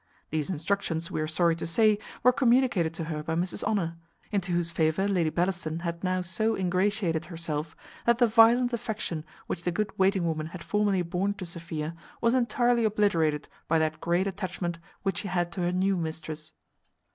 [0.31, 3.97] These instructions, we are sorry to say, were communicated to her by Mrs Honour,
[4.31, 7.75] into whose favour Lady Bellaston had now so ingratiated herself,
[8.07, 12.33] that the violent affection which the good waiting woman had formerly borne to Sophia was
[12.33, 16.53] entirely obliterated by that great attachment which she had to her new mistress.